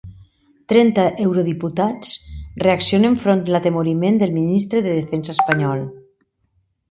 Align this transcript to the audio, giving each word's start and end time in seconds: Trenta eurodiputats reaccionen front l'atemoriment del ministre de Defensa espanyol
Trenta 0.71 1.03
eurodiputats 1.25 2.15
reaccionen 2.63 3.19
front 3.25 3.43
l'atemoriment 3.55 4.17
del 4.23 4.33
ministre 4.39 4.83
de 4.87 4.95
Defensa 5.03 5.35
espanyol 5.37 5.85